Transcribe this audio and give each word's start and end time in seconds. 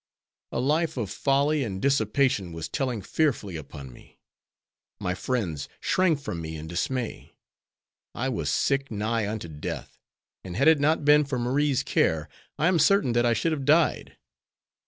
A 0.51 0.59
life 0.59 0.97
of 0.97 1.11
folly 1.11 1.63
and 1.63 1.79
dissipation 1.79 2.53
was 2.53 2.67
telling 2.67 3.03
fearfully 3.03 3.55
upon 3.55 3.93
me. 3.93 4.17
My 4.99 5.13
friends 5.13 5.69
shrank 5.79 6.19
from 6.19 6.41
me 6.41 6.55
in 6.55 6.65
dismay. 6.65 7.35
I 8.15 8.27
was 8.27 8.49
sick 8.49 8.89
nigh 8.89 9.29
unto 9.29 9.47
death, 9.47 9.99
and 10.43 10.57
had 10.57 10.67
it 10.67 10.79
not 10.79 11.05
been 11.05 11.23
for 11.23 11.37
Marie's 11.37 11.83
care 11.83 12.29
I 12.57 12.65
am 12.65 12.79
certain 12.79 13.13
that 13.13 13.27
I 13.27 13.33
should 13.33 13.51
have 13.51 13.63
died. 13.63 14.17